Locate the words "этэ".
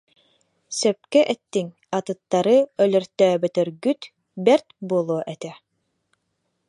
5.33-5.51